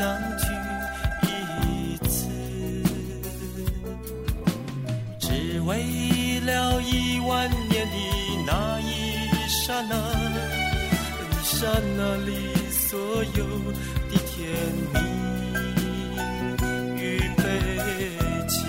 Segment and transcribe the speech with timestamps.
[0.00, 0.44] 相聚
[1.28, 1.28] 一
[2.08, 2.24] 次，
[5.18, 7.96] 只为了一万年的
[8.46, 9.94] 那一刹那，
[11.20, 11.66] 一刹
[11.98, 12.32] 那里
[12.70, 12.98] 所
[13.36, 13.44] 有
[14.08, 14.38] 的甜
[14.94, 14.96] 蜜
[16.98, 17.42] 与悲
[18.48, 18.64] 泣。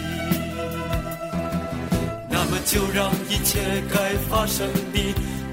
[2.30, 3.96] 那么就让一切该
[4.30, 5.00] 发生的，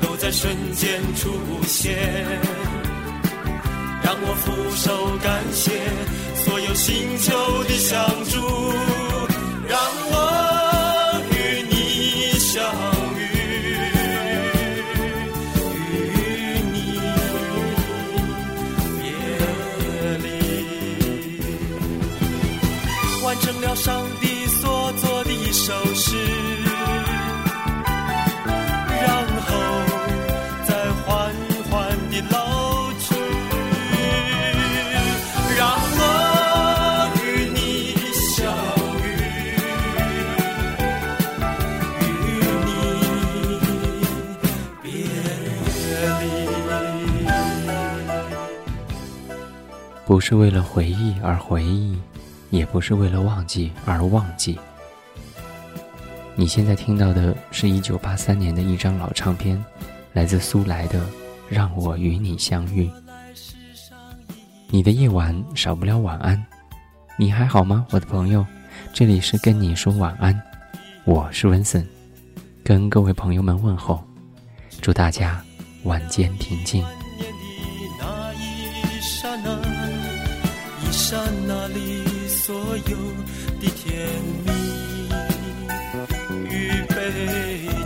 [0.00, 1.30] 都在瞬间出
[1.68, 2.67] 现。
[4.08, 5.70] 让我俯首感谢
[6.34, 8.97] 所有星球的相助，
[50.08, 51.96] 不是为了回忆而回忆。
[52.50, 54.58] 也不是为了忘记而忘记。
[56.34, 59.62] 你现在听到的是一九八三年的一张老唱片，
[60.14, 60.98] 来自苏来的
[61.50, 62.86] 《让我与你相遇》。
[64.70, 66.42] 你的夜晚少不了晚安，
[67.18, 68.46] 你还好吗，我的朋友？
[68.94, 70.40] 这里是跟你说晚安，
[71.04, 71.86] 我是温森，
[72.64, 74.02] 跟各位朋友们问候，
[74.80, 75.44] 祝大家
[75.82, 76.82] 晚间平静。
[81.10, 82.96] 山那里所有
[83.62, 83.96] 的甜
[84.44, 84.50] 蜜
[86.50, 86.96] 与悲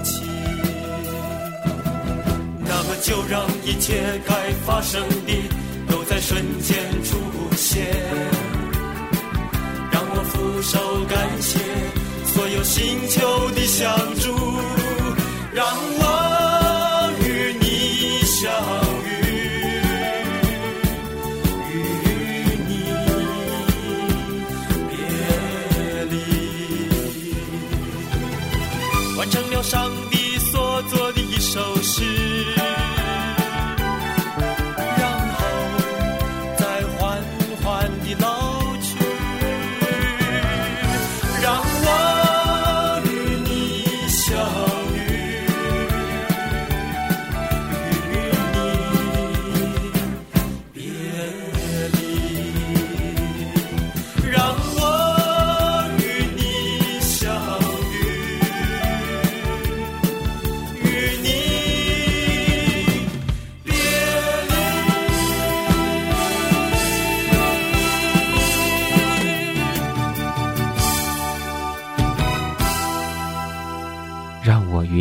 [0.03, 0.27] 情，
[2.59, 5.33] 那么就让一切该发生的
[5.89, 7.17] 都在瞬间出
[7.57, 7.87] 现，
[9.93, 11.61] 让我俯首感谢
[12.27, 14.35] 所有星球的相助，
[29.23, 30.22] 完成了上帝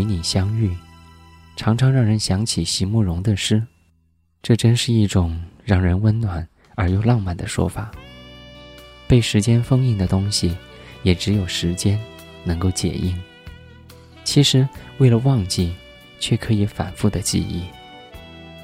[0.01, 0.75] 与你相遇，
[1.56, 3.63] 常常让人想起席慕容的诗，
[4.41, 7.91] 这真是一种让人温暖而又浪漫的说法。
[9.07, 10.57] 被时间封印的东西，
[11.03, 12.01] 也只有时间
[12.44, 13.16] 能够解印。
[14.23, 14.67] 其实，
[14.97, 15.76] 为了忘记，
[16.20, 17.61] 却可以反复的记忆；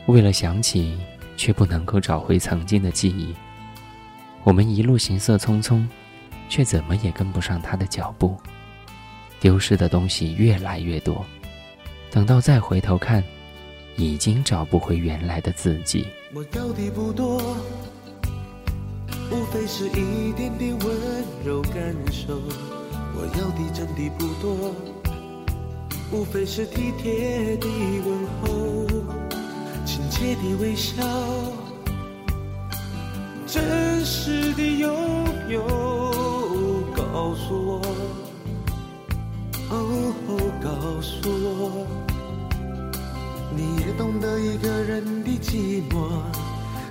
[0.08, 0.98] 为了想起，
[1.36, 3.36] 却不能够找回曾经的记忆。
[4.44, 5.88] 我们一路行色匆匆，
[6.50, 8.36] 却怎么也跟不上他的脚步。
[9.40, 11.26] 丢失的东西越来越多，
[12.10, 13.24] 等到再回头看，
[13.96, 16.08] 已经找不回原来的自己。
[16.34, 17.38] 我要的不多，
[19.32, 20.98] 无非是一点点温
[21.46, 22.34] 柔感受；
[23.16, 24.74] 我要的真的不多，
[26.12, 27.68] 无非是体贴的
[28.06, 28.88] 问候、
[29.86, 31.04] 亲切的微笑、
[33.46, 34.92] 真实的拥
[35.50, 35.64] 有。
[36.96, 37.67] 告诉
[40.98, 41.86] 告诉我，
[43.56, 46.10] 你也懂得一个人的寂寞，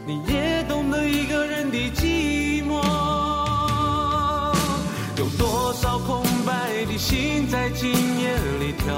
[0.07, 2.81] 你也懂得一个人的寂寞。
[5.19, 8.95] 有多少空白的心在今夜里跳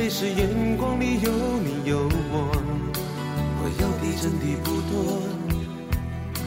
[0.00, 1.30] 非是眼光里有
[1.60, 1.98] 你有
[2.32, 2.50] 我。
[3.60, 4.96] 我要的真的不多，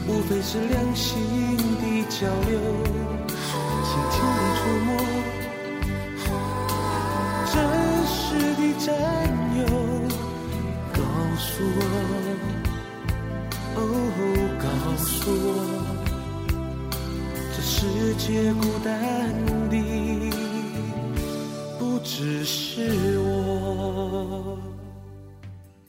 [0.08, 2.58] 无非是两心的交流，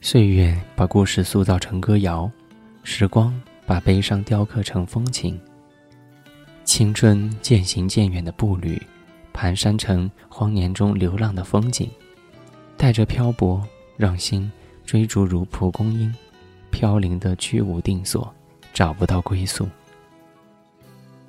[0.07, 2.29] 岁月把故事塑造成歌谣，
[2.83, 3.33] 时光
[3.65, 5.41] 把悲伤雕刻成风情。
[6.63, 8.79] 青春渐行渐远的步履，
[9.33, 11.89] 蹒跚成荒年中流浪的风景，
[12.77, 13.67] 带着漂泊，
[13.97, 14.51] 让心。
[14.85, 16.13] 追逐如蒲公英，
[16.69, 18.31] 飘零的居无定所，
[18.75, 19.67] 找不到归宿。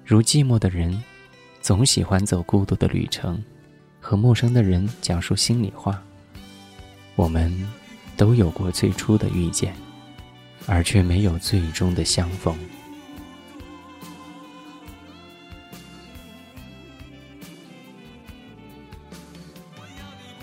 [0.05, 1.03] 如寂寞的人，
[1.63, 3.43] 总喜欢走孤独的旅程，
[4.03, 6.03] 和陌生的人讲述心里话。
[7.15, 7.51] 我们
[8.17, 9.75] 都有过最初的遇见，
[10.67, 12.57] 而却没有最终的相逢。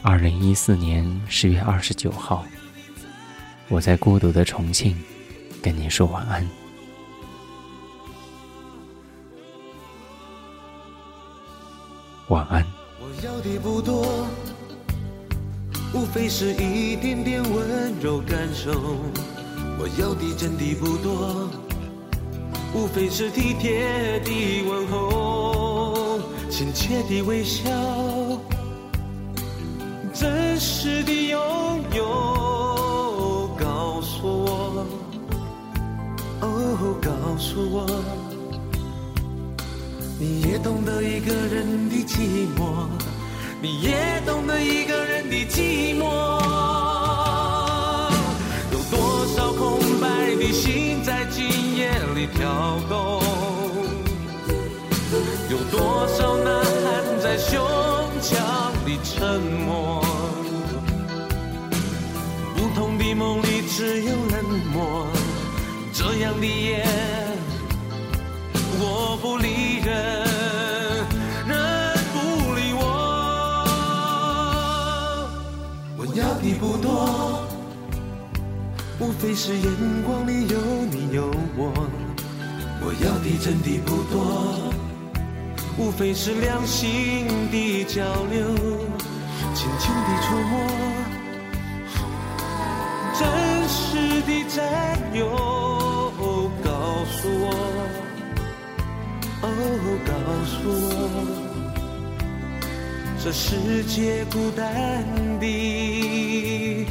[0.02, 2.46] 二零一四年十月二十九号。
[3.70, 4.96] 我在孤独的重庆，
[5.62, 6.48] 跟您说晚安。
[12.28, 12.64] 晚安。
[13.00, 14.28] 我要的不多，
[15.94, 18.72] 无非是一点点温柔感受。
[19.78, 21.48] 我要的真的不多，
[22.74, 26.20] 无非是体贴的问候，
[26.50, 27.70] 亲切的微笑，
[30.14, 31.40] 真实的拥
[31.96, 33.52] 有。
[33.60, 34.86] 告诉我
[36.42, 37.86] 哦，告诉我，
[40.20, 42.88] 你也懂得一个人的寂寞，
[43.64, 46.04] 你也懂得一个人的寂寞。
[48.74, 53.24] 有多少空白的心在今夜里跳动？
[55.50, 57.58] 有多少呐喊在胸
[58.22, 58.36] 腔
[58.86, 60.04] 里沉默？
[62.58, 64.44] 不同的梦里只有冷
[64.74, 65.08] 漠。
[65.94, 66.86] 这样的夜，
[76.16, 77.44] 要的不多，
[79.00, 79.66] 无非是眼
[80.06, 80.60] 光里有
[80.92, 81.74] 你有我。
[82.86, 84.72] 我要的真的不多，
[85.78, 88.46] 无非是两心的交流，
[89.56, 90.54] 轻轻的触摸，
[93.18, 93.22] 真
[93.68, 95.24] 实的占有。
[96.64, 96.70] 告
[97.06, 97.46] 诉我，
[99.42, 99.46] 哦，
[100.06, 100.12] 告
[100.46, 101.53] 诉我，
[103.24, 106.86] 这世界孤单的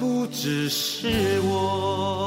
[0.00, 2.25] 不只是我。